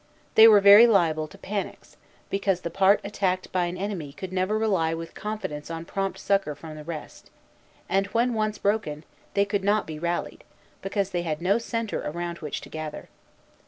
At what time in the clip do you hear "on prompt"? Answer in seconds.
5.69-6.17